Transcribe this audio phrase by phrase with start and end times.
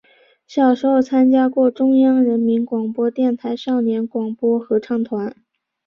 [0.47, 5.35] 小时候参加过中央人民广播电台少年广播合唱团。